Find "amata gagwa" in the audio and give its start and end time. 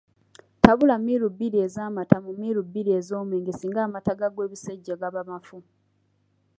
3.87-4.41